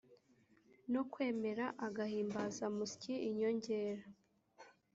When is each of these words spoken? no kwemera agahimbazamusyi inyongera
no 0.93 1.01
kwemera 1.11 1.65
agahimbazamusyi 1.87 3.13
inyongera 3.27 4.03